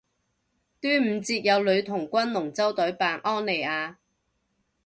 [0.81, 3.97] 端午節有女童軍龍舟隊扮安妮亞